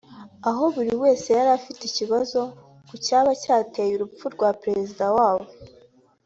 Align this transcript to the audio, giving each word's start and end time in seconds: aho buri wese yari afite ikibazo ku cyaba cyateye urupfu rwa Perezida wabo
aho 0.49 0.63
buri 0.75 0.93
wese 1.03 1.27
yari 1.37 1.51
afite 1.59 1.81
ikibazo 1.85 2.39
ku 2.87 2.95
cyaba 3.05 3.31
cyateye 3.43 3.91
urupfu 3.93 4.25
rwa 4.35 4.49
Perezida 4.63 5.05
wabo 5.17 5.45